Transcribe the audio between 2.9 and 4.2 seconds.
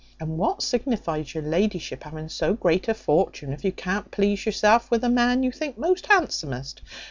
fortune, if you can't